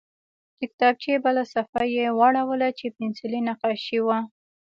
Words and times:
د 0.57 0.59
کتابچې 0.71 1.11
بله 1.25 1.43
صفحه 1.53 1.83
یې 1.97 2.05
واړوله 2.17 2.69
چې 2.77 2.85
پنسلي 2.97 3.39
نقاشي 3.49 3.99
وه 4.05 4.19